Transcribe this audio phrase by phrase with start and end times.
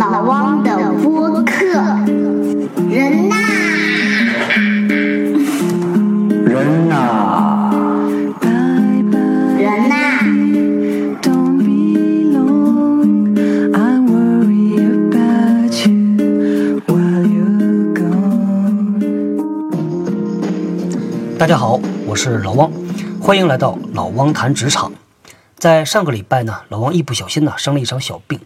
[0.00, 1.66] 老汪的播客，
[2.88, 3.36] 人呐，
[6.46, 7.70] 人呐，
[9.58, 9.90] 人.
[21.38, 22.72] 大家好，我是老汪，
[23.20, 24.90] 欢迎来到老汪谈职场。
[25.58, 28.40] 在上个礼拜呢，老汪一不小心呢生了一场小病，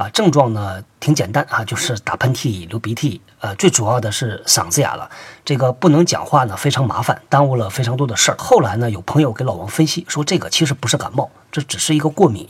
[0.00, 5.10] 啊，症状呢挺简单啊，就是打喷嚏、流鼻涕，呃，最主要的是嗓子哑了，
[5.44, 8.36] 这个不能讲话呢非常麻烦，耽误了非常多的事儿。
[8.38, 12.48] 后来呢，有朋友给老王分析说，这个其实不是感冒，这只是一个过敏，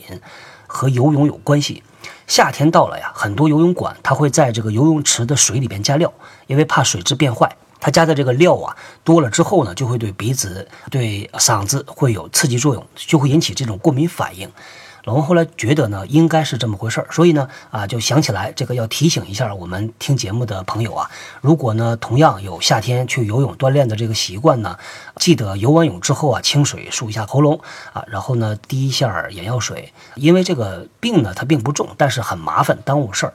[0.65, 1.83] 和游泳有关系。
[2.25, 6.13] 夏天到了呀，很多游泳馆它会在这个游泳池的水里边加料，
[6.47, 7.53] 因为怕水质变坏。
[7.81, 14.49] 它加的这个料啊多了之后呢，就会对鼻子、对嗓子会有刺激作用，就会引起这种过敏反应。
[15.03, 21.09] 老王后来觉得呢，应该是这么回事儿，所以呢，啊，就想起来这个要提醒一下我们听节目的朋友啊，
[21.41, 24.77] 如果呢同样有夏天去游泳锻炼的这个习惯呢，
[25.15, 27.59] 记得游完泳之后啊，清水漱一下喉咙
[27.93, 33.33] 啊，然后呢滴一下眼药水，因为这个病呢它并不重，但是很麻烦，耽误事儿，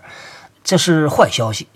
[0.62, 1.66] 这是坏消息。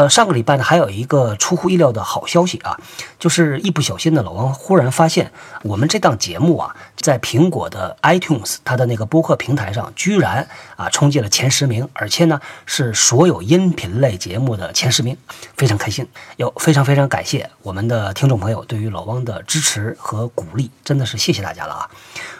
[0.00, 2.80] 呃，上个礼拜呢，还有一个出乎意料的好消息啊，
[3.18, 5.30] 就是一不小心呢，老王忽然发现
[5.62, 15.14] 我们这档节目啊，在苹果的 iTunes 它的那个播客平台上，居然啊冲进了前十名，而且呢是所有音频类节目的前十名，
[15.58, 21.90] 非常开心，要非常非常感谢我们的听众朋友对于老汪的支持和鼓励，真的是谢谢大家了啊！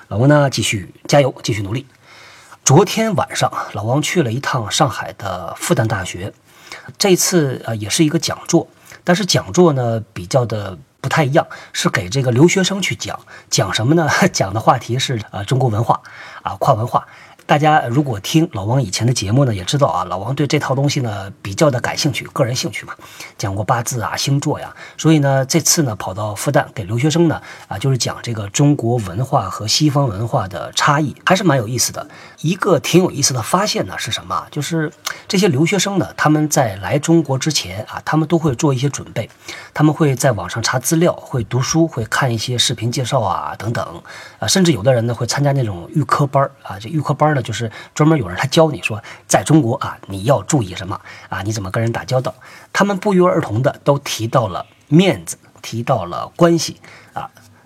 [0.09, 1.87] 老王呢，继续加油，继续努力。
[2.65, 6.33] 昨天晚上，老王去了一趟上海的复旦大学。
[7.01, 8.69] 这次啊也是一个讲座，
[9.03, 14.07] 但是讲座呢比较的不太一样，是给这个留学生去讲，讲什么呢？
[14.31, 15.99] 讲的话题是呃中国文化
[16.43, 17.07] 啊跨文化。
[17.51, 22.95] 大家如果听老王以前的节目呢，也知道啊，老王对这套东西呢比较的感兴趣，个人兴趣嘛，
[23.37, 32.07] 讲过八字啊、星座呀，所以呢这次呢跑到复旦给留学生呢啊就是讲这个中国文化和西方文化的差异，还是蛮有意思的。
[32.43, 34.47] 一个挺有意思的发现呢是什么？
[34.53, 34.93] 就是
[35.27, 39.29] 这些留学生呢，他们在来中国之前啊，他们都会做一些准备，
[39.75, 43.85] 他们会在网上查资料，会读书，会看一些视频介绍啊等等
[44.39, 52.35] 啊，甚至有的人呢会参加那种预科班啊，这预科班呢就是专门有人他教你说，在中国啊你要注意什么啊，你怎么跟人打交道。
[52.73, 56.81] 他们不约而同的都提到了面子，提到了关系。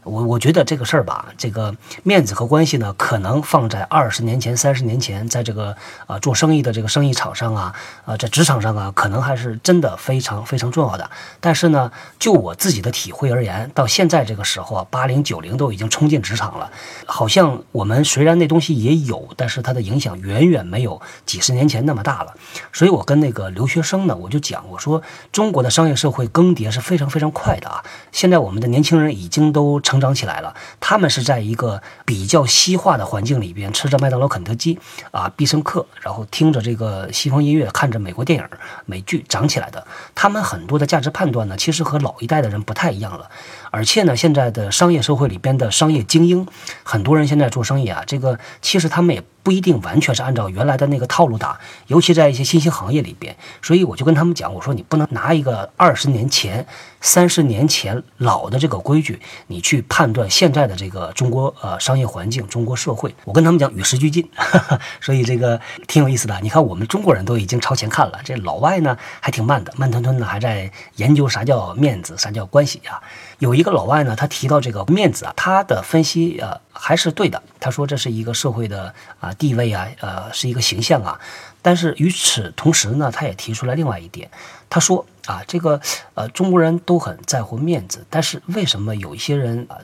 [0.05, 5.71] 我我觉得这个事儿吧，这个面子和关系呢，可能放在二十年前、三十年前，在这个
[6.07, 11.11] 啊、呃、做生意的这个生意场上啊，啊、在职场上啊，可能还是真的非常非常重要的。
[11.41, 16.71] 但是呢，就我自己的体会而言，到现在这个时候啊，八零九零都已经冲进职场了，
[17.07, 22.35] 好像我们虽然那东西也有，但是它的影响远远没有几十年前那么大了。
[22.73, 27.83] 所以我跟那个留学生呢，我就讲，我说中国的商业社会更迭是非常非常快的啊，
[28.13, 34.77] 现在我们的年轻人已经都成成长起来了，他们是在一个比较西化的环境里边，吃着麦当劳、肯德基
[35.13, 38.45] 啊，必胜客，然后听着这个西方音乐，看着美国电影、
[38.87, 39.87] 美剧长起来的。
[40.17, 43.31] 他们很多的价值判断呢，其实和老一代的人不太一样了。
[43.75, 46.47] 而且呢，现在的商业社会里边的商业精英，
[46.85, 51.59] 很多人现在做生意啊，这个其实他们也不一定完全是按照原来的那个套路打，
[51.89, 53.35] 尤其在一些新兴行业里边。
[53.61, 56.65] 所以我就跟他们讲，我说你不能拿一个二十年前、
[57.01, 63.13] 三十年前老的这个规矩，你去判断现在的这个中国呃商业环境、中国社会。
[63.25, 64.31] 我跟他们讲与时俱进，
[65.03, 66.39] 所以这个挺有意思的。
[66.43, 73.03] 你看我们中国人都已经超前看了，这老外呢还挺慢的，慢吞吞的还在研究啥叫面子，啥叫关系啊。
[73.39, 77.43] 有一个老外呢，他提到这个面子啊，他的分析呃还是对的。
[77.61, 81.19] 他说这是一个社会的啊地位啊，呃是一个形象啊。
[81.63, 84.31] 但是与此同时呢，他也提出来另外一点，
[84.69, 85.81] 他说啊，这个
[86.15, 89.79] 呃中国人都很在乎面子，但是为什么有一些人啊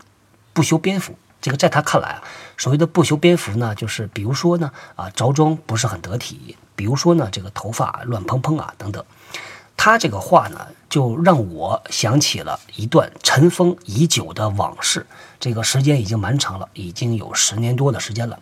[0.53, 1.16] 不修边幅？
[1.41, 2.22] 这个在他看来啊，
[2.59, 9.03] 所谓的不修边幅呢，就是比如说呢啊着装不是很得体，比如说呢这个头发乱蓬蓬啊等等。
[9.74, 15.07] 他这个话呢，就让我想起了一段尘封已久的往事。
[15.39, 18.39] 这个时间已经蛮长了，已经有十年多的时间了。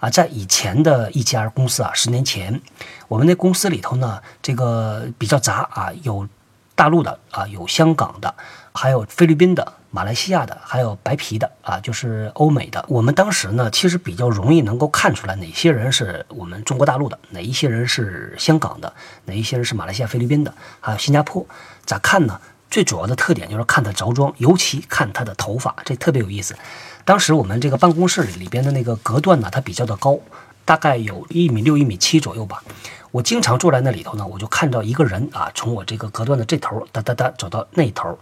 [0.00, 2.60] 啊，在以前的一家公司啊，十年前，
[3.06, 6.26] 我们那公司里头呢，这个比较杂啊，有
[6.74, 8.34] 大陆的啊，有香港的，
[8.72, 12.82] 还有菲律宾的、马来西亚的，还有白皮的啊，就是欧美的。
[12.88, 18.90] 我们当时呢，其实比较容易能够看出来哪些人是我们中国大陆的，哪一些人是香港的，
[19.26, 21.46] 哪一些人是马来西亚、菲律宾的，还有新加坡。
[21.84, 22.40] 咋看呢？
[22.70, 26.56] 最主要的特点就是看他着装，尤其看他的头发，这特别有意思。
[27.04, 30.18] 当时我们这个办公室里边的那个隔断呢，它比较的高，
[30.64, 32.64] 大概有一米六、一米七左右吧。
[33.10, 38.18] 我经常坐在那里头呢，我就看到一个人啊，从我这个隔断的这头哒哒哒走到那头，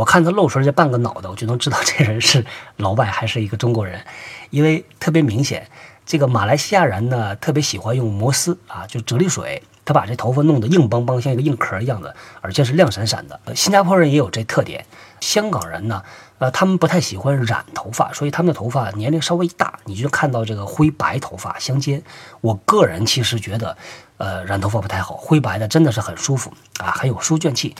[0.00, 2.46] 我看他露出来这半个脑袋，我就能知道这人是
[2.78, 4.02] 老外还是一个中国人，
[4.48, 5.68] 因为特别明显。
[6.06, 13.38] 这个马来西亚人呢，特别喜欢用摩丝啊，就啫喱水，他把这头发弄得硬邦邦，像一个硬壳一样的，而且是亮闪闪的。
[13.54, 14.86] 新加坡人也有这特点，
[15.20, 16.02] 香港人呢，
[16.38, 22.02] 呃，他们不太喜欢染头发，所以他们的头发年龄稍微一大，你就看到这个灰白头发相间。
[22.40, 23.76] 我个人其实觉得，
[24.16, 27.76] 呃，染头发不太好，灰白的真的是很舒服啊，很有书卷气。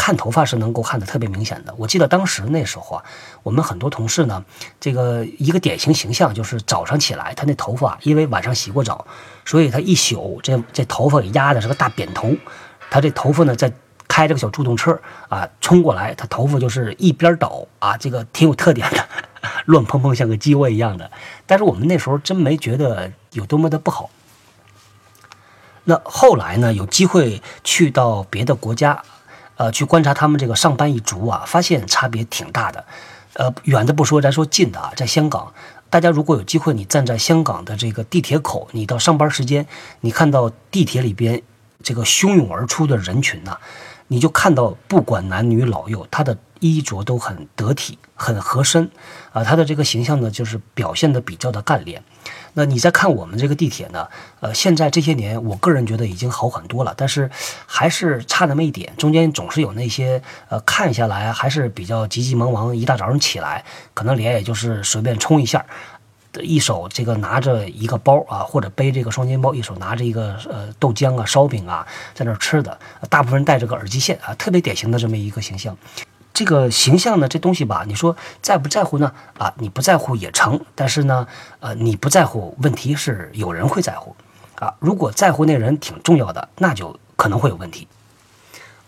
[0.00, 1.74] 看头发是能够看得特别明显的。
[1.76, 3.04] 我记得当时那时候啊，
[3.42, 4.42] 我们很多同事呢，
[4.80, 9.06] 这个一个典型形象就是早上起来，他那头发因为晚上洗过澡，
[9.44, 12.34] 所以他一宿这这头发给压的是个大扁头。
[12.90, 13.70] 他这头发呢，在
[14.08, 14.98] 开这个小助动车
[15.28, 19.06] 啊，冲过来，他头发就是一边倒啊，这个挺有特点的，
[19.66, 21.10] 乱蓬蓬像个鸡窝一样的。
[21.46, 24.08] 但是我们那时候真没觉得有多么的不好。
[25.84, 29.02] 那后来呢，有机会去到别的国家。
[29.60, 32.82] 呃，去观察他们这个上班一族啊，发现差别挺大的。
[33.34, 35.52] 呃，远的不说，咱说近的啊，在香港，
[35.90, 39.66] 大家如果有机会，你站在香港的这个地铁口，你到上班时间，
[40.00, 41.42] 你看到地铁里边
[41.82, 43.58] 这个汹涌而出的人群呐，
[44.08, 48.90] 你就看到不管男女老幼，他的衣着都很得体，很合身，
[49.32, 52.02] 啊，他的这个形象呢，就是表现的比较的干练。
[52.54, 54.06] 那你再看我们这个地铁呢？
[54.40, 57.30] 呃，现在这些年，我个人觉得已经好很多了，但是
[57.66, 58.92] 还是差那么一点。
[58.96, 63.64] 中间总是有那些呃，看下来还是比较急急忙忙，一大早上起来，
[63.94, 65.64] 可能脸也就是随便冲一下，
[66.40, 72.76] 一手这个拿着一个包啊，或者背这个双肩包，一手拿着一个呃豆浆啊、烧饼啊，在那儿吃的。
[73.08, 75.76] 大部分人戴着个耳机线啊，特别典型的这么一个形象。
[76.40, 79.12] 这个形象呢，这东西吧，你说在不在乎呢？
[79.36, 81.26] 啊，你不在乎也成，但是呢，
[81.58, 84.16] 呃，你不在乎，问题是有人会在乎，
[84.54, 87.86] 啊，如果在乎那人挺重要的，那就可能会有问题。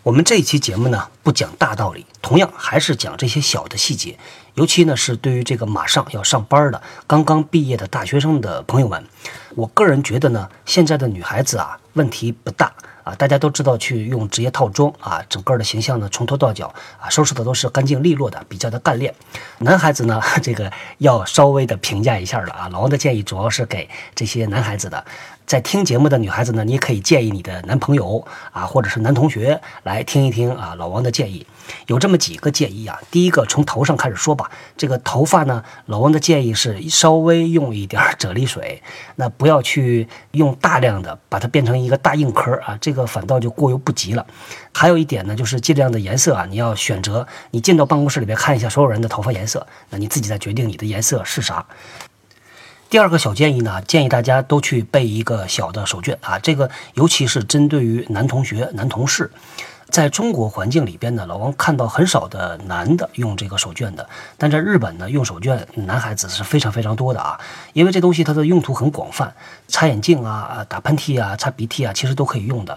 [0.01, 4.17] 我们这一期节目呢，不讲大道理，同样还是讲这些小的细节，
[4.55, 9.05] 尤其呢是对于这个马上要上班的、刚刚毕业的大学生的朋友们，
[9.53, 12.73] 我个人觉得呢，现在的女孩子啊，问题不大。
[13.03, 19.13] 啊，大家都知道去用职业套装啊，整个的形象呢从头到脚啊收拾的都是干净利落的，比较的干练。
[19.59, 22.69] 男孩子呢， 这个要稍微的评价一下了啊。
[22.69, 25.03] 老王的建议主要是给这些男孩子的。
[25.45, 30.73] 在听节目的女孩子呢，你也可以建议你的男朋友啊，或者是男同学来听一听啊。
[30.77, 31.45] 老王的建议
[31.87, 32.97] 有这么几个建议啊。
[33.11, 34.49] 第一个，从头上开始说吧。
[34.77, 38.81] 这个头发呢，老王的建议是稍微用一点 啫喱水，
[39.17, 44.23] 那不要去用大量的把它变成一个大硬壳啊，这这个反倒就过犹不及了。
[44.71, 51.65] 还有一点呢，就是尽量的颜色啊，你要选择你进到办公室里边看一下所有人的头发颜色，那你自己再决定你的颜色是啥。
[52.91, 59.31] 第二个小建议呢，建议大家都去备一个小的手绢啊，这个尤其是针对于男同学、男同事。
[59.93, 64.09] 在中国环境里边呢，老王看到很少的男的用这个手绢的，
[64.39, 67.39] 但在日本呢，用手绢男孩子是非常非常多的啊，
[67.73, 69.31] 因为这东西它的用途很广泛，
[69.67, 72.75] 擦眼镜啊、打喷嚏啊、擦鼻涕啊，其实都可以用的。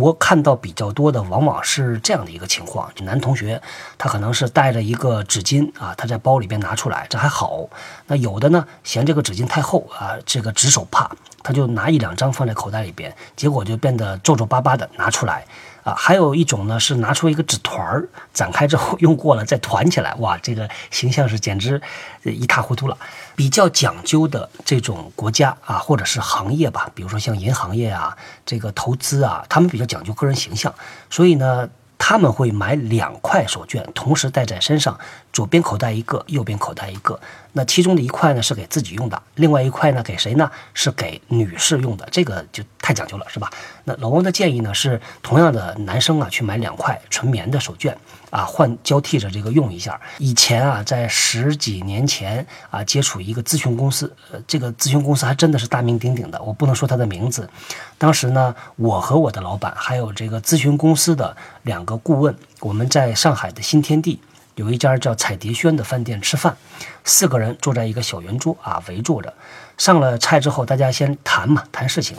[0.00, 3.62] 我看到比较多的往往是这样的一个情况，就男同学
[3.96, 7.68] 他可能是带着一个纸巾啊，他在包里边拿出来，这还好。
[8.08, 11.08] 那有的呢，嫌这个纸巾太厚啊，这个纸手帕，
[11.44, 15.44] 他就拿一两张放在口袋里边，结果就变得皱皱巴巴的拿出来。
[15.82, 21.80] 啊，还有一种呢，是拿出一个纸团儿，展开之后用过了再团起来，哇，这个形象是简直
[22.22, 22.96] 一塌糊涂了。
[23.34, 30.74] 比较讲究的这种国家啊，或者是行业吧，比如说像银行业啊，这个投资啊，他们比较讲究个人形象，
[31.10, 31.68] 所以呢。
[31.98, 34.98] 他们会买两块手绢，同时戴在身上，
[35.32, 37.18] 左边口袋一个，右边口袋一个。
[37.52, 40.50] 那其中的一块呢是给自己用的，另外一块呢给谁呢？
[40.72, 42.08] 是给女士用的。
[42.10, 43.50] 这个就太讲究了，是吧？
[43.84, 47.92] 那老王的建议呢是，同样的男生啊去买两块纯棉的手绢。
[48.30, 50.00] 啊，换交替着这个用一下。
[50.18, 56.40] 以前啊，在十几年前啊，接触一个咨询公司，呃，这个咨询公司还真的是大名鼎鼎的。
[56.42, 57.48] 我不能说它的名字。
[57.96, 64.20] 当时呢，我和我的老板还有这个咨询公司的两个顾问，我们在上海的新天地
[64.54, 66.56] 有一家叫彩蝶轩的饭店吃饭，
[67.04, 69.32] 四个人坐在一个小圆桌啊，围坐着。
[69.76, 72.16] 上了菜之后，大家先谈嘛，谈事情。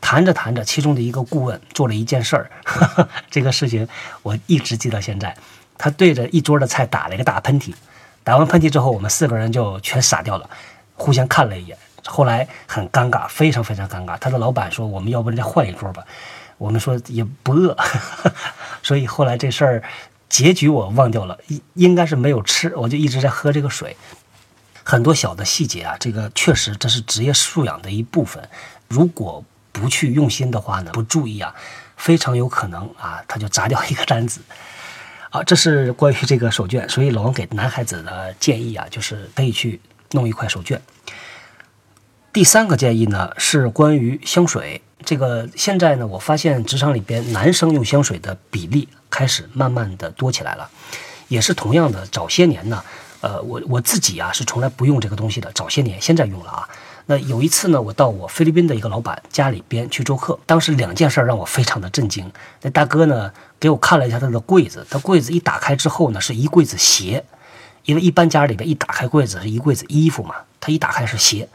[0.00, 2.50] 谈着谈着，其中的一个顾问做了一件事儿，
[3.30, 3.86] 这个事情
[4.22, 5.36] 我一直记到现在。
[5.78, 7.74] 他对着一桌的菜打了一个大喷嚏，
[8.24, 10.48] 打完喷嚏之后，我们四个人就全傻掉了，
[10.94, 11.76] 互相看了一眼。
[12.06, 14.16] 后来很尴尬，非常非常尴尬。
[14.18, 16.02] 他的老板说：“我们要不再换一桌吧？”
[16.56, 17.76] 我们说也不饿，
[18.82, 19.82] 所以后来这事儿
[20.30, 23.94] 结局我忘掉了，应应该是没有吃，我就一直在喝这个水。
[24.82, 28.48] 很多小的细节啊，这个确实这是职业素养的一部分。
[28.88, 29.44] 如果
[29.76, 31.54] 不去用心的话呢，不注意啊，
[31.96, 34.40] 非常有可能啊，他就砸掉一个单子。
[35.30, 39.78] 啊，这是关于这个手绢，所以老王给男孩子的建议啊，就是可以去
[40.12, 40.78] 弄一块手绢。
[42.32, 50.70] 第三个建议呢是关于香水，这个现在呢，我发现职场里边男生用香水的比例开始慢慢的多起来了，
[51.28, 52.82] 也是同样的，早些年呢，
[53.20, 56.68] 呃，我我自己啊是从来不用这个东西的，早些年现在用了啊。
[57.06, 62.30] 那有一次呢，我到我菲律宾的一个老板家里边去做客，当时两件事让我非常的震惊。
[62.62, 67.24] 那大哥呢给我看了一下他的柜子，他柜子一打开之后呢，是一柜子鞋，
[67.84, 71.48] 因为一般家里边一打开柜子是一柜子衣服嘛，他一打开是鞋。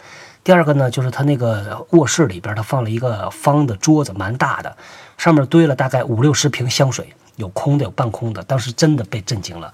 [0.44, 4.76] 第二个呢，就是他那个卧室里边，他放了一个方的桌子，蛮大的，
[5.18, 8.42] 上面堆了大概五六十瓶香水，有空的，有半空的。
[8.44, 9.72] 当时真的被震惊了，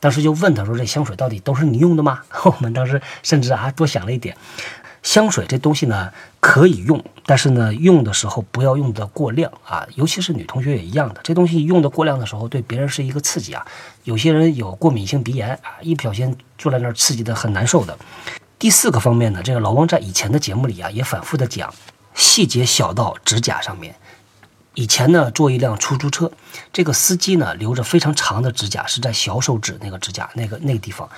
[0.00, 4.36] 当时就问他说：“这香水到底都是你用的吗？” 我们当时甚至啊多想了一点，
[5.08, 13.66] 香水这东西呢可以用，但是呢用的时候不要用的过量啊，尤其是女同学也一样的，这东西用的过量的时候，对别人是一个刺激啊。
[14.04, 17.98] 有些人有过敏性鼻炎啊，一不小心坐在那儿刺激的很难受的。
[18.58, 21.72] 第四个方面呢，这个老汪在以前的节目里啊，也反复的讲，
[22.12, 23.94] 细节小到指甲上面。
[24.74, 26.30] 以前呢，坐一辆出租车，
[26.70, 31.08] 这个司机呢留着非常长的指甲，是在小手指那个指甲那个那个地方。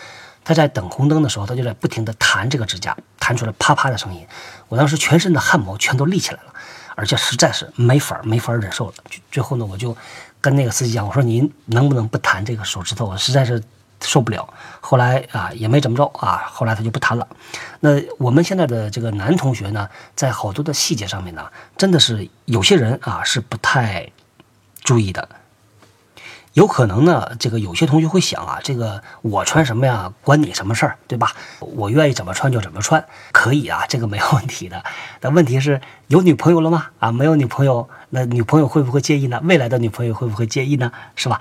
[0.50, 4.26] 他在等红灯的时候，他就在不停的弹这个指甲，弹出来啪啪的声音。
[4.68, 6.52] 我当时全身的汗毛全都立起来了，
[6.96, 8.94] 而且实在是没法没法忍受了。
[9.30, 9.96] 最后呢，我就
[10.40, 13.06] 跟那个司机讲，我说您能不能不弹这个手指头？
[13.06, 13.62] 我实在是。
[14.02, 14.48] 受不了，
[14.80, 17.28] 后来啊也没怎么着啊，后来他就不弹了。
[17.80, 21.44] 那我们现在的这个男同学呢，在好多的细节上面呢，
[21.76, 24.10] 真的是有些人啊是不太
[24.82, 25.28] 注意的。
[26.54, 31.32] 有可能呢，这个有些同学会想啊，这个我穿什么呀，关你什么事儿，对吧？
[31.60, 34.82] 我愿意怎么穿就怎么穿，可以啊，这个没有问题的。
[35.20, 36.86] 但问题是有女朋友了吗？
[36.98, 39.40] 啊，没有女朋友，那女朋友会不会介意呢？
[39.44, 40.90] 未来的女朋友会不会介意呢？
[41.14, 41.40] 是吧？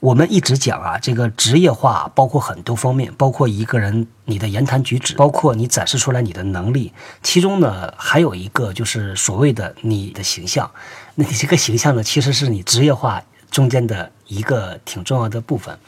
[0.00, 10.70] 我们一直讲啊，这个职业化包括很多方面，包括一个人你的言谈举止，包括你展示出来你的能力，其中呢还有一个就是所谓的你的形象。
[11.16, 15.78] 那你这个形象呢，其实是你职业化中间的一个挺重要的部分。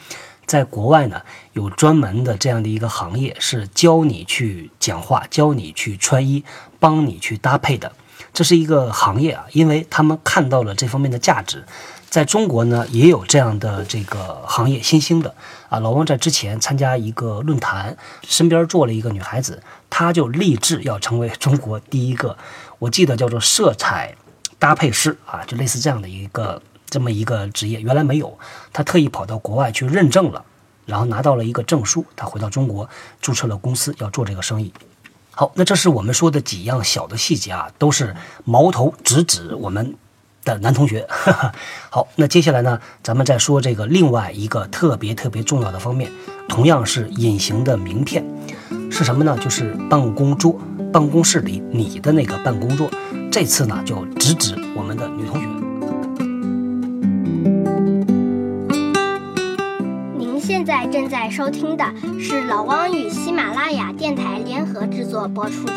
[0.47, 6.45] 在国外呢，有专门的这样的一个行业，是教你去讲话，教你去穿衣，
[6.81, 7.93] 帮你去搭配的。
[8.33, 11.64] 这是一个行业啊，因为他们看到了这方面的价值。
[12.09, 15.33] 在中国呢，也有这样的这个行业新兴的
[15.69, 15.79] 啊。
[15.79, 22.37] 老王在之前参加一个论坛，身边坐了一个女孩子，她就立志要成为中国第一个，
[22.81, 24.17] 我记得叫做色彩
[24.59, 26.61] 搭配师啊，就类似这样的一个
[26.91, 28.37] 这么一个职业，原来没有，
[28.73, 30.45] 他特意跑到国外去认证了，
[30.85, 32.89] 然后拿到了一个证书，他回到中国
[33.21, 34.73] 注册了公司，要做这个生意。
[35.31, 39.95] 好，那这是我们说的几样小的细节啊，都是矛头直指我们。
[40.43, 41.07] 的男同学，
[41.93, 46.11] 好，那接下来呢，咱们再说这个另外一个特别特别重要的方面，
[46.49, 48.25] 同样是隐形的名片，
[48.91, 49.37] 是什么呢？
[49.39, 50.59] 就是办公桌，
[50.91, 52.89] 办公室里你的那个办公桌，
[53.31, 55.60] 这次呢就直指我们的女同学。
[60.87, 61.85] 正在收听的
[62.19, 65.75] 是老汪与喜马拉雅电台联合制作播出的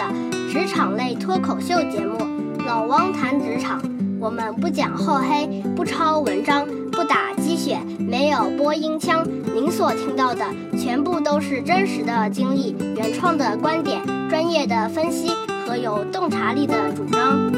[0.51, 2.17] 职场类脱口秀节目
[2.65, 3.81] 《老汪谈职场》。
[4.19, 9.27] 我们不讲厚黑，不抄文章，不打鸡血，没有播音腔。
[9.53, 10.45] 您所听到的
[10.77, 15.29] 全部都是真实的经历、原创的观点、专业的分析
[15.67, 17.51] 和有洞察力的主张。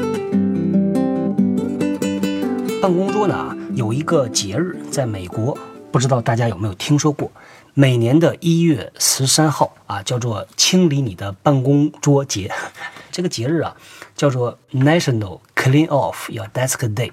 [2.82, 5.56] 办公桌呢，有一个节日，在美国，
[5.96, 7.32] 不知道大家有没有听说过？
[7.72, 12.52] 每年的一月十三号啊，叫做清理你的办公桌节。
[13.10, 13.74] 这个节日啊，
[14.14, 17.12] 叫做 National Clean Off Your Desk Day，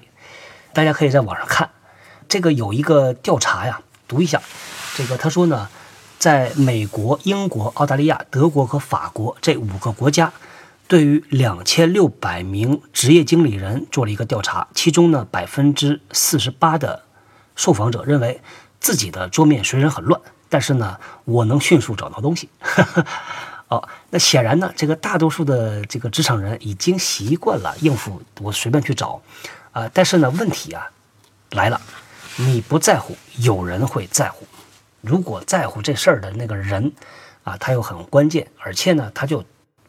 [0.74, 1.70] 大家可以在网上看。
[2.28, 4.42] 这个有一个调查呀，读一下。
[4.94, 5.66] 这个他说呢，
[6.18, 10.30] 在美国、英国、澳大利亚、德国和法国这五个国家，
[10.86, 17.04] 对于两千六百名职业经理人做了一个调查，其中呢，百分之四十八的
[17.56, 18.42] 受访者认为
[18.84, 22.50] 自己的桌面虽然很乱，但是呢，我能迅速找到东西。
[23.68, 29.22] 哦，那显然呢，这个大多数的这个职场人已经习惯了应付我随便去找，
[29.72, 30.86] 啊，但是呢，问题啊
[31.52, 31.80] 来了，
[32.36, 34.46] 你不在乎，有人会在乎。
[35.00, 36.92] 如果在乎这事儿的那个人，
[37.42, 39.42] 啊，他又很关键，而且呢，他就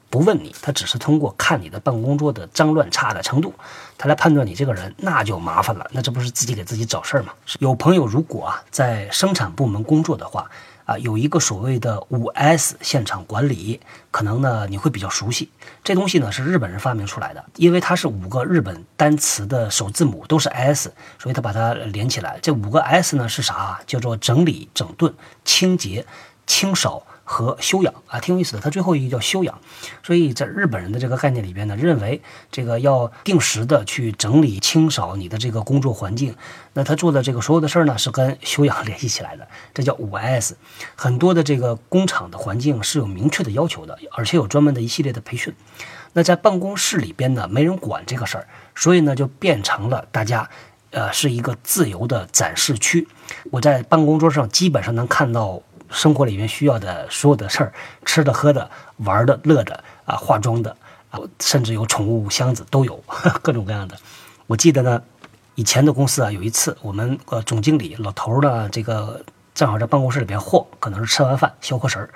[0.10, 3.54] 不问你，他只是通过看你的办公桌的脏乱差的程度，
[3.98, 7.34] 他来判断你这个人，那就麻烦了，那这不是自己给自己找事儿吗？
[7.60, 10.50] 有朋友如果啊在生产部门工作的话。
[10.86, 13.82] 啊，有一个所谓的五 S 现场管理，
[14.12, 15.50] 可能呢你会比较熟悉。
[15.84, 22.38] 这东西呢是日本人发明出来的，因为它是五个日本单词的首字母都是 S，所以他把它连起来。
[22.40, 23.80] 这五个 S 呢是啥？
[23.88, 25.12] 叫做整理、整顿、
[25.44, 26.06] 清洁、
[26.46, 27.02] 清扫。
[27.28, 28.60] 和修养啊，挺有意思的。
[28.62, 29.60] 它最后一个叫修养，
[30.04, 36.36] 所以在日本人的这个概念里边呢，认为这个要定时的去整理清扫你的这个工作环境。
[36.74, 40.56] 那他做的这个所有的事儿呢，是跟修养联系起来的，这叫五 S。
[40.96, 45.54] 很多的这个工厂的环境是有明确的要求的，而且有专门的一系列的培训。
[46.14, 50.48] 那在办公室里边呢，没人管这个事儿，所以呢就变成了大家，
[50.92, 53.08] 呃，是一个自由的展示区。
[53.52, 55.62] 我在办公桌上基本上能看到。
[55.90, 57.74] 生活里面需要的所有的事儿，
[58.06, 60.76] 吃的、喝的、玩的、乐的啊，化妆的
[61.10, 63.04] 啊，甚至有宠物箱子都有，
[63.42, 63.98] 各种各样的。
[64.48, 65.02] 我记得呢，
[65.56, 69.24] 以前的公司啊，有一次我们呃总经理老头呢，这个
[69.54, 72.10] 正好在办公室里边晃，可能是吃完饭消火神儿，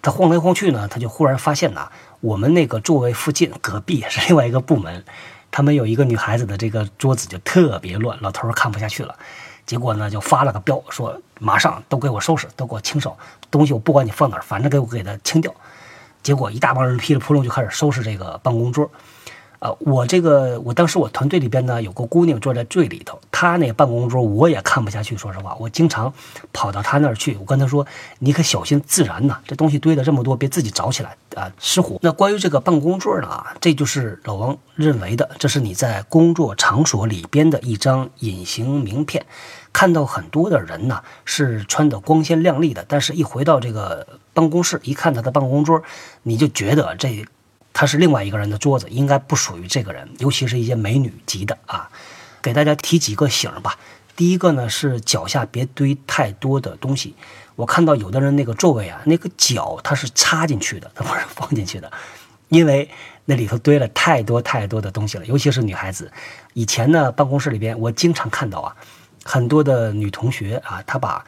[0.00, 1.88] 他晃来晃去呢，他就忽然发现呐，
[2.20, 5.04] 我们那个座位附近隔壁是另外一个部门，
[5.50, 9.14] 他们有一个女孩子的这个桌子就特别乱，老头看不下去了。
[9.64, 13.16] 结果呢，就发了个飙，说马上都给我收拾，都给我清扫
[13.50, 15.54] 东西，我不管你放哪儿，反正给我给它清掉。
[16.22, 18.90] 结果一大帮人噼里扑隆就开始收拾这个办公桌。
[19.62, 25.16] 呃，我这个，我当时我团队里边呢有个姑娘坐在最里头，她那办公桌我也看不下去。
[25.16, 26.12] 说实话，我经常
[26.52, 27.86] 跑到她那儿去，我跟她说
[28.18, 39.24] ：“你可小心自燃呐，这东西堆了这么多，别自己着起来啊，失火。”那关于这个办公桌呢，这就是老王认为的，这是你在工作场所里边的一张隐形名片。
[39.72, 44.04] 看到很多的人呢是穿的光鲜亮丽的，但是一回到这个
[44.34, 45.80] 办公室，一看他的办公桌，
[46.24, 47.24] 你就觉得这。
[47.72, 51.90] 它是另外一个人的桌子，应该不属于这个人，尤其是一些美女级的啊。
[52.42, 53.78] 给大家提几个醒吧。
[54.16, 57.14] 第一个呢是脚下别堆太多的东西。
[57.54, 61.90] 我看到有的人那个座位啊，那个脚它是插进去的，它 不是放进去的，
[62.48, 62.90] 因为
[63.26, 66.10] 那里头堆了太多太多的东西了，尤其是女孩子。
[66.54, 68.76] 以前呢，办公室里边我经常看到啊，
[69.22, 71.24] 很多的女同学啊，她把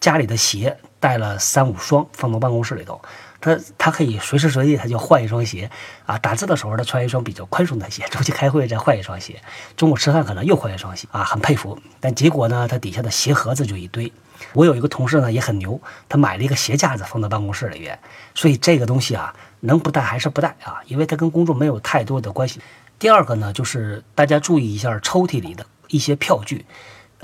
[0.00, 3.00] 家里的鞋带了三五双放到办公室里头。
[3.40, 5.70] 他他可以随时随地他就换一双鞋
[6.04, 9.40] 啊，打字的时候他穿一双比较宽松的鞋，出去开会再换一双鞋，
[9.76, 11.78] 中午吃饭可能又换一双鞋啊，很佩服。
[12.00, 14.12] 但结果呢，他底下的鞋盒子就一堆。
[14.52, 17.98] 我有一个同事呢也很牛，他买了一个鞋架子放到办公室里边，
[18.34, 22.60] 所以这个东西啊能不带还是不带啊，因为它跟工作没有太多的关系。
[22.98, 26.64] 第二个呢，就是大家注意一下抽屉里的一些票据，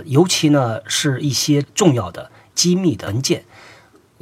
[0.05, 3.44] 尤其呢是一些重要的机密的文件。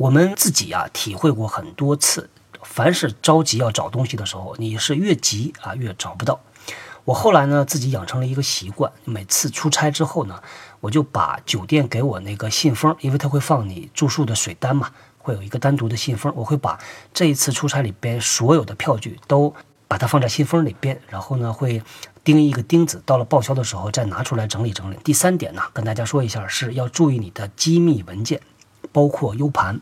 [0.01, 2.31] 我们自己啊，体会过很多次，
[2.63, 6.41] 凡是着急要找东西的时候，你是越急啊越找不到。
[7.05, 10.43] 我后来呢，自己养成了一个习惯，每次出差之后呢，
[10.81, 16.81] 我就把酒店给我那个信封，因为它会放你住宿的水单嘛，会有一个单独的信封，我会把
[17.13, 19.55] 这一次出差里边所有的票据都
[19.87, 21.83] 把它放在信封里边，然后呢会
[22.25, 24.97] 钉一个钉子，到了报销的时候再拿出来整理整理。
[25.05, 28.41] 第三点呢，跟大家说一下，是要注意你的机密文件，
[28.93, 29.79] 包括 U 盘。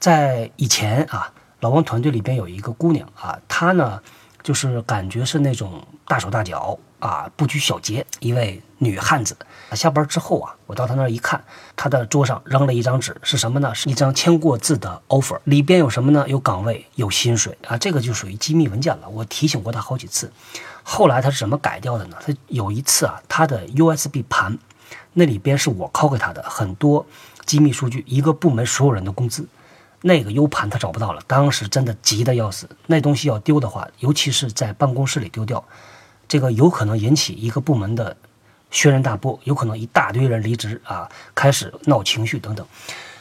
[0.00, 4.00] 在以前啊，老王团队里边有一个姑娘啊，她呢
[4.42, 9.36] 就是感觉是那种大手大脚啊，不拘小节一位女汉子。
[9.72, 11.44] 下班之后啊，我到她那儿一看，
[11.76, 13.74] 她的桌上扔了一张纸，是什么呢？
[13.74, 16.24] 是一张签过字的 offer，里边有什么呢？
[16.26, 19.08] 有岗位，有薪水啊，这个就属于机密文件了。
[19.10, 20.32] 我提醒过她好几次，
[20.82, 22.16] 后来她是怎么改掉的呢？
[22.24, 24.58] 她有一次啊，她的 USB 盘
[25.12, 27.04] 那里边是我拷给她的很多
[27.44, 29.46] 机密数据，一个部门所有人的工资。
[30.02, 32.68] 那个 U 盘他找不到了，当时真的急得要死。
[32.86, 35.62] 那东西要丢的话，尤其是在办公室里丢掉，
[36.26, 38.16] 这个有可能引起一个部门的
[38.70, 42.66] 轩然大波，有可能一大堆人离职啊，开始闹情绪等等。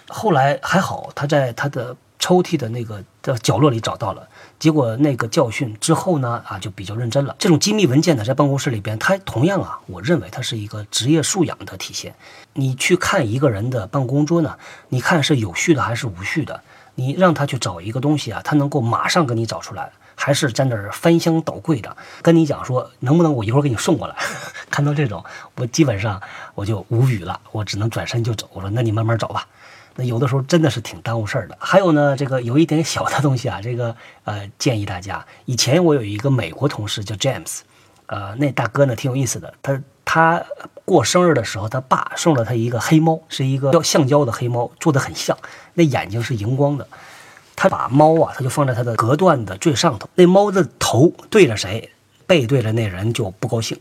[0.08, 4.28] 后来还好，他在他的抽屉的那个的角落里找到了。
[4.58, 7.36] 结果那个教训之后呢，啊，就比较认真了。
[7.40, 12.16] 这种机密文件呢，在办公室里边，它同样啊，我认为它是一个职业素养的体现。
[12.54, 14.58] 你去看一个人的办公桌呢，
[14.90, 16.64] 你看是有序的还是无序的？
[17.00, 24.16] 你让他去找一个东西啊，他能够马上给你找出来，还是在那儿翻箱倒柜的跟你讲说能不能我一会儿给你送过来？
[24.70, 25.24] 看到这种，
[25.56, 26.22] 我基本上
[26.56, 28.50] 我就无语了，我只能转身就走。
[28.54, 29.48] 我说那你慢慢找吧。
[29.96, 31.58] 那有的时候真的是挺耽误事儿的。
[31.60, 35.26] 还有呢，这个有一点小的东西啊，这个呃建议大家。
[35.46, 37.62] 以前我有一个美国同事叫 James，
[38.06, 40.44] 呃，那大哥呢挺有意思的，他他。
[40.90, 45.38] 过生日的时候，他爸送了他一个黑猫，是一个叫橡胶的黑猫，做的很像，
[45.76, 46.88] 那眼睛是荧光的。
[47.56, 50.10] 他把猫啊，他就放在他的隔断的最上头。
[50.16, 51.92] 那猫的头对着谁，
[52.26, 53.80] 背对着那人就不高兴。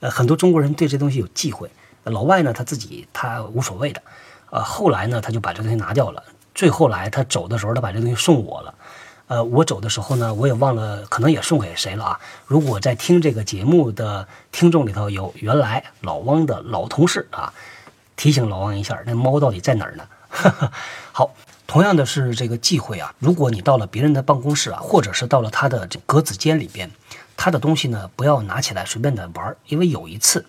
[0.00, 1.70] 呃， 很多中国人对这东西有忌讳，
[2.02, 4.02] 老外呢他自己他无所谓的。
[4.50, 6.22] 呃，后来呢，他就把这东西拿掉了。
[6.54, 8.74] 最后来他走的时候，他把这东西送我了。
[9.26, 12.20] 呃，我走的时候呢，我也忘了，可能也送给谁了啊？
[12.46, 17.52] 如果在听这个节目的听众里头有原来老汪的老同事啊，
[18.16, 20.06] 提醒老汪一下，那猫到底在哪儿呢？
[21.10, 21.34] 好，
[21.66, 26.90] 同样的是这个忌讳啊，如果你到了别人的办公室啊，或者是到了他的这格子间里边，
[27.34, 30.44] 他的东西呢，不要拿起来随便的玩儿，因为有一次，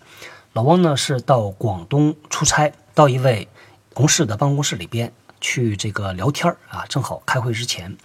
[0.52, 3.48] 老汪呢是到广东出差，到一位
[3.94, 7.96] 同事的办公室里边去这个聊天儿啊，正好开会之前。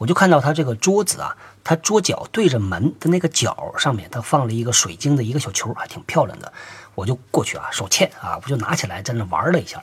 [0.00, 6.50] 我就看到他这个桌子啊，他桌角对着门的那个角上面，他放了一个水晶的一个小球，还挺漂亮的。
[6.94, 9.82] 我就过去啊，手欠啊，我就拿起来在那玩了一下。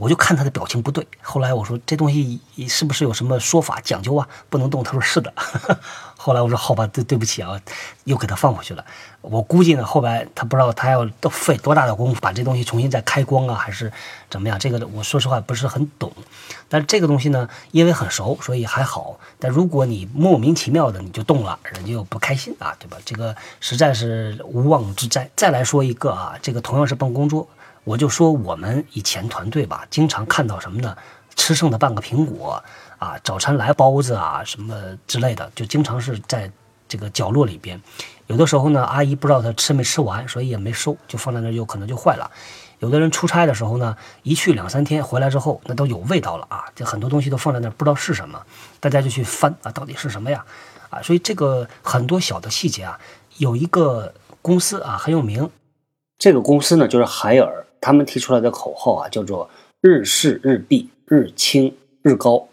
[0.00, 4.26] 我就看他的表情不对，后来我说这东西是不是有什么说法讲究啊？
[4.48, 4.82] 不能动。
[4.82, 5.30] 他说是的。
[6.16, 7.60] 后来我说好吧，对对不起啊，
[8.04, 8.84] 又给他放回去了。
[9.20, 13.92] 我估计呢，后来他不知道他要都费多大的功夫把这东西重新再开光啊，还是
[14.30, 14.58] 怎么样？
[14.58, 16.10] 这个我说实话不是很懂。
[16.70, 19.18] 但这个东西呢，因为很熟，所以还好。
[19.38, 22.96] 但如果你莫名其妙的你就动了，人家又不开心啊，对吧？
[23.04, 25.28] 这个实在是无妄之灾。
[25.36, 27.46] 再来说一个啊，这个同样是办公桌。
[27.90, 30.96] 我就说我们以前团队吧，经常看到什么呢？
[31.34, 32.62] 吃剩的半个苹果
[33.00, 36.48] 啊，早餐来包子啊，什么之类的，就经常是在
[36.86, 37.80] 这个角落里边。
[38.28, 42.30] 有的时候呢，阿姨不知道他吃没吃完，所以也没收，就放在那儿，有可能就坏了。
[42.78, 48.40] 有的人出差的时候呢，一去两三天，回来之后那都有味道了啊，这很多东西都放在那儿，不知道是什么，
[48.78, 50.44] 大家就去翻啊，到底是什么呀？
[50.90, 53.00] 啊，所以这个很多小的细节啊，
[53.38, 55.50] 有一个公司啊很有名，
[56.18, 57.66] 这个公司呢就是海尔。
[57.80, 59.48] 他们提出来的口号啊，叫做
[59.80, 62.48] “日事日毕，日清日高”。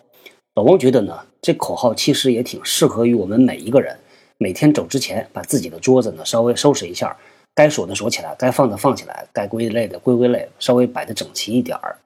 [0.55, 3.99] 老王觉得呢，这口号其实也挺适合于我们每一个人。
[4.37, 7.17] 每天走之前，把自己的桌子呢稍微收拾一下，
[7.53, 11.97] 该锁的锁起来，该放的放起来，该归类的归归类，稍微摆的整齐一点儿。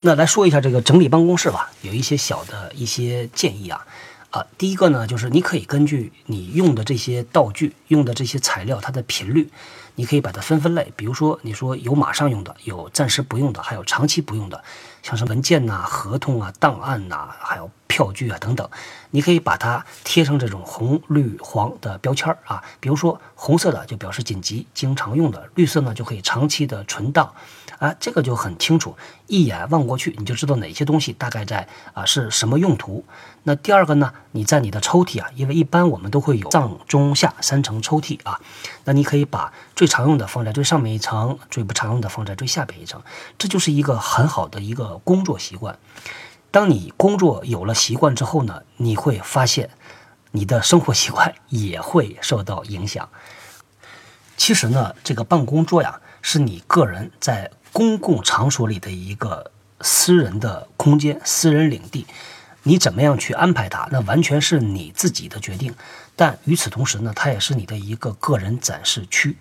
[0.00, 3.86] 那来说一下这个整理办公室吧，有一些小的一些建议啊。
[4.30, 9.48] 啊，第一个呢，就是你可以根据你用的这些道具、用的这些材料，它的频率。
[9.94, 14.62] 你可以把它分分类，比如说你说有马上用的，有暂时不用的，还有长期不用的，
[15.02, 18.68] 像什么文件呐、合同啊、档案呐，还有票据啊等等，
[19.10, 22.64] 你可以把它贴上这种红、绿、黄的标签儿啊。
[22.80, 27.34] 比如说红色的就表示紧急、经常用的，绿色呢就可以长期的存档。
[27.82, 33.04] 啊，这个就很清楚，一眼望过去你就知道哪些东西大概在啊是什么用途。
[33.42, 38.38] 那第二个呢，你在你的抽屉啊，因为一般我们都会有上中下三层抽屉啊，
[38.84, 43.02] 那你可以把最常用的放在最上面一层，最不常用的放在最下边一层，
[43.36, 45.76] 这就是一个很好的一个工作习惯。
[46.52, 49.70] 当你工作有了习惯之后呢，你会发现
[50.30, 53.08] 你的生活习惯也会受到影响。
[54.36, 62.06] 其实呢，这个办公桌呀，是你个人在公共场所里的一个私人的空间、私人领地，
[62.64, 65.74] 你怎么样去安排它，那完全是你自己的决定。
[66.14, 69.36] 但与此同时呢，它也是你的一个个人展示区。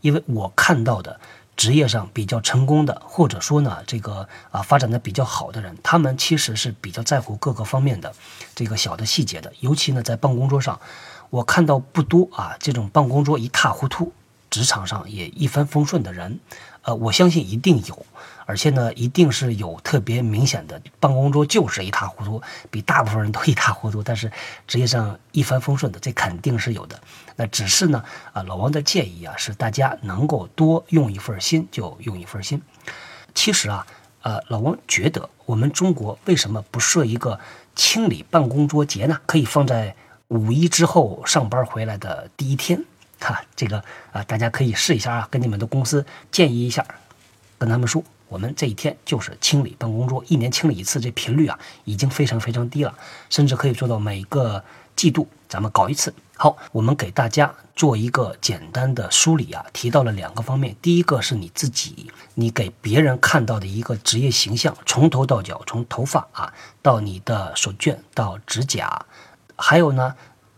[0.00, 1.18] 因为我看到的
[1.56, 8.12] 职业上比较成功的，或者说呢，这个啊发展的比较好的人，他们其实是比较在乎各个方面的
[8.54, 9.52] 这个小的细节的。
[9.60, 10.78] 尤其呢，在办公桌上，
[11.30, 14.12] 我看到不多啊，这种办公桌一塌糊涂。
[14.48, 16.38] 职场上也一帆风顺的人，
[16.86, 18.06] 呃，我相信一定有，
[18.44, 24.30] 而且呢，一定是有特别明显的办公桌就是一塌糊涂，比大部分人都 一塌糊涂，但是
[24.68, 26.96] 职业上一帆风顺的，这肯定是有的。
[27.34, 32.62] 那只是呢，啊，老王的建议啊，是大家能够多用一份心就用一份心。
[33.34, 33.84] 其实啊，
[34.22, 37.40] 呃，老王觉得我们中国为什么不设一个
[37.74, 39.20] 清理办公桌节呢？
[39.26, 39.96] 可以放在
[40.28, 42.84] 五一之后上班回来的第一天。
[43.20, 46.86] 哈，这个啊，大家可以试一下啊，跟你们的公司建议一下，
[47.58, 52.94] 跟他们说，我们这一天就是清理办公桌，一年清理一次，这频率啊已经非常非常低了，
[53.30, 54.62] 甚至可以做到每个
[54.94, 56.12] 季度咱们搞一次。
[56.36, 66.52] 好，我们给大家做一个简单的梳理啊，提到了两个方面，第一个是你自己，你给别人看到的一个职业形象，从头到脚，从头发啊
[66.82, 69.06] 到你的手绢到指甲，
[69.56, 70.14] 还有呢。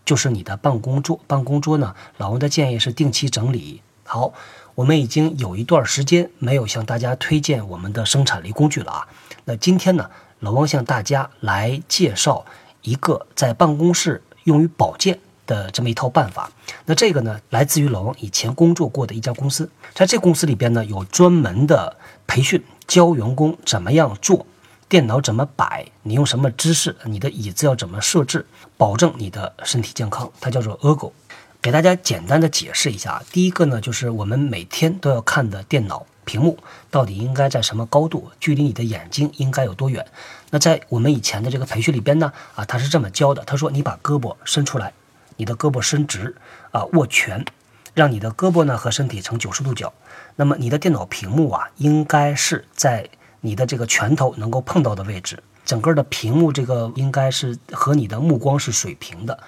[0.09, 3.83] 就是你的办公桌，办公桌呢，老王的建议是定期整理。
[4.05, 4.33] 好，
[4.75, 9.07] 我们已经有一段时间没有向大家推荐我们的生产力工具了啊。
[9.44, 10.09] 那今天呢，
[10.40, 12.47] 老王向大家来介绍
[12.81, 16.51] 一个在办公室用于保健的这么一套办法。
[16.87, 24.47] 那这个呢，来自于老王以前工作过的一家公司，在这公司里边呢，有专门的培训，教员工怎么样做。
[24.88, 25.87] 电脑怎么摆？
[26.03, 26.96] 你用什么姿势？
[27.05, 28.46] 你的椅子要怎么设置？
[28.79, 30.31] 保证你的身体健康。
[30.40, 31.12] 它叫做 Ergo。
[31.61, 33.22] 给大家简单的解释一下。
[33.31, 36.57] 第一个呢，就是我们每天都要看的电脑，屏幕
[36.90, 40.07] 到底应该在什么高度，距离你的眼睛应该有多远。
[40.51, 44.94] 那在我们以前的这个培训里边呢，啊，他是这么教的，他说你把胳膊伸出来，
[45.37, 46.35] 你的胳膊伸直，
[46.70, 47.44] 啊，握拳，
[47.92, 49.92] 让你的胳膊呢和身体成九十度角。
[50.37, 59.38] 那么你的电脑屏幕啊，应该是在你的这个拳头能够碰到的位置，整个的屏幕这个应该是和你的目光是水平的，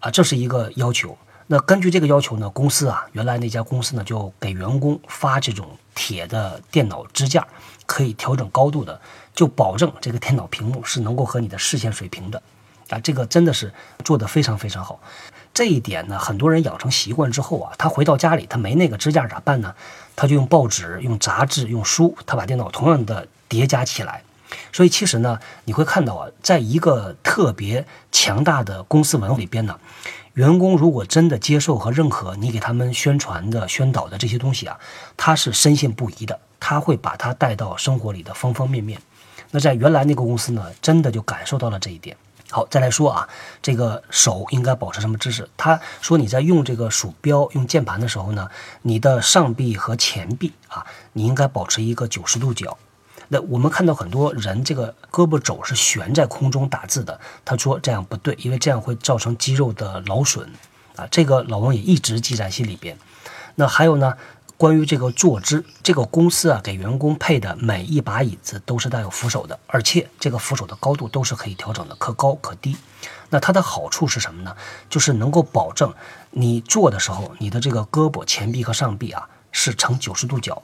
[0.00, 1.16] 啊，这是一个要求。
[1.46, 7.46] 那根据这个要求呢，公司啊，原来那家公司呢就给员工发这种铁的电脑支架，
[7.86, 9.00] 可以调整高度的，
[9.34, 12.40] 就保证这个电脑屏幕是能够和你的视线水平的，
[12.90, 13.72] 啊，这个真的是
[14.04, 15.00] 做得非常非常好。
[15.54, 19.74] 这一点呢，很多人养成习惯之后啊，他回到家里他没那个支架咋办呢？
[20.14, 24.22] 他就用报纸、用杂志、用书，他把电脑同样的叠加起来。
[24.72, 29.78] 所以其实呢，你会看到啊，在一个特别强大的公司文化里边呢。
[30.34, 34.78] 员工如果真的接受和认可你给他们宣传的、宣导的这些东西啊，
[35.16, 39.02] 他是深信不疑的，他会把它带到生活里的方方面面。
[39.50, 42.16] 那在原来那个公司呢，真的就感受到了这一点。
[42.50, 43.28] 好，再来说啊，
[43.62, 45.48] 这个手应该保持什么姿势？
[45.56, 48.48] 他说你在用这个鼠标、用键盘的时候呢，
[48.82, 52.76] 你的上臂和前臂啊，你应该保持一个九十度角。
[53.28, 60.50] 那我们看到很多人这个胳膊肘是悬在空中打字的，他说这样不对，因为这样会造成肌肉的劳损，
[60.96, 62.98] 啊，这个老王也一直记在心里边。
[63.54, 64.16] 那还有呢，
[64.60, 72.76] 关于这个坐姿，这个公司啊给员工配的每一把椅子都是带有扶手的，而且这个扶手的高度都是可以调整的，可高可低。
[73.30, 74.54] 那它的好处是什么呢？
[74.90, 75.94] 就是能够保证
[76.32, 80.62] 你坐的时候，你的这个胳膊、前臂和上臂啊是呈九十度角。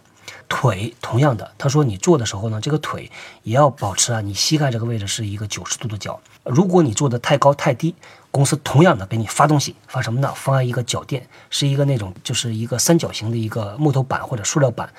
[0.49, 3.11] 腿同样的，他说你坐的时候呢，这个腿
[3.45, 6.21] 也要保持啊，你膝盖这个位置是一个九十度的角。
[6.45, 7.95] 如果你坐的太高太低，
[8.37, 10.31] 公司同样的给你发东西，发什么呢？
[10.37, 14.92] 发一个脚垫，是一个那种就是一个三角形的一个木头板或者塑料板，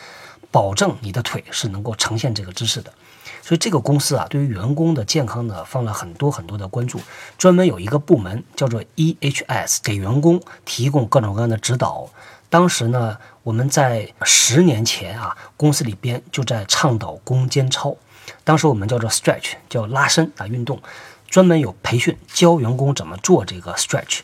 [0.50, 2.92] 保证你的腿是能够呈现这个姿势的。
[3.44, 7.00] 所以这个公司啊，对于员工的健康呢，放了很多很多的关注，
[7.38, 12.10] 专门有一个部门叫做 EHS，给员工提供各种各样的指导。
[12.50, 17.96] 当时呢，我们在十年前啊，公司里边就在倡导攻坚操。
[18.44, 20.82] 当时我们叫做 stretch，叫拉伸啊运动，
[21.30, 24.20] 专门有培训教员工怎么做这个 stretch，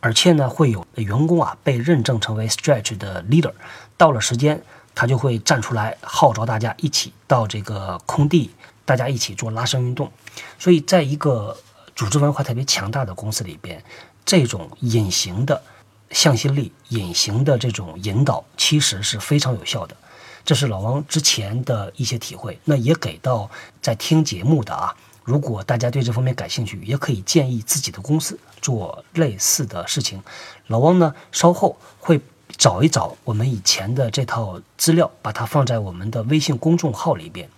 [0.00, 3.52] 而且呢会有员工啊被认证成为 stretch 的 leader，
[3.96, 4.62] 到了时间
[4.94, 8.50] 他就会站出来号召大家一起到这个空地，
[8.84, 10.10] 大家一起做拉伸运动。
[10.58, 11.56] 所以在一个
[11.94, 13.82] 组织文化特别强大的公司里边，
[14.24, 15.62] 这种隐形的。
[16.10, 19.96] 向心力、隐形的这种引导，其实是非常有效的。
[20.44, 23.50] 这是老王之前的一些体会，那也给到
[23.82, 24.94] 在听节目的啊。
[25.24, 30.22] 如果大家对这方面感兴趣，也可以建议自己的公司做类似的事情。
[30.66, 32.20] 老汪呢，稍后会
[32.56, 37.48] 找一找我们以前的这套资料，把它放在我们的微信公众号里边。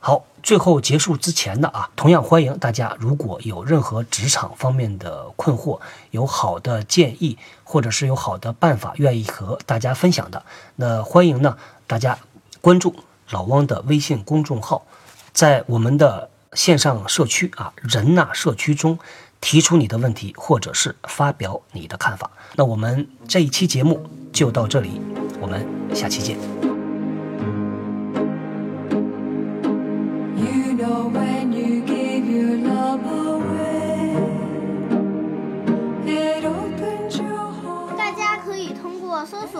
[0.00, 5.80] 好，最后结束之前的啊，同样欢迎大家，如果有任何职场方面的困惑，
[6.12, 10.44] 有好的建议，或者是有好的办法，愿意和大家分享的，
[10.76, 11.58] 那欢迎呢
[11.88, 12.16] 大家
[12.60, 12.94] 关注
[13.30, 14.86] 老汪的微信公众号，
[15.32, 18.98] 在我们的线上社区啊人呐社区中
[19.40, 22.30] 提出你的问题，或者是发表你的看法。
[22.56, 25.00] 那我们这一期节目就到这里，
[25.40, 26.57] 我们下期见。